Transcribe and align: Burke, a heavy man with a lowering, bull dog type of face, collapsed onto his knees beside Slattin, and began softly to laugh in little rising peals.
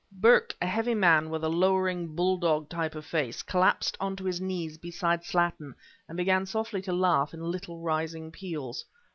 Burke, 0.13 0.55
a 0.59 0.65
heavy 0.65 0.95
man 0.95 1.29
with 1.29 1.43
a 1.43 1.47
lowering, 1.47 2.15
bull 2.15 2.35
dog 2.37 2.67
type 2.69 2.95
of 2.95 3.05
face, 3.05 3.43
collapsed 3.43 3.95
onto 3.99 4.23
his 4.23 4.41
knees 4.41 4.79
beside 4.79 5.23
Slattin, 5.23 5.75
and 6.09 6.17
began 6.17 6.47
softly 6.47 6.81
to 6.81 6.91
laugh 6.91 7.35
in 7.35 7.51
little 7.51 7.81
rising 7.81 8.31
peals. 8.31 8.83